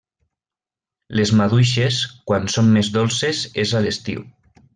Les 1.19 1.33
maduixes, 1.41 1.99
quan 2.31 2.49
són 2.55 2.73
més 2.79 2.91
dolces 2.97 3.43
és 3.67 3.75
a 3.81 3.85
l'estiu. 3.87 4.27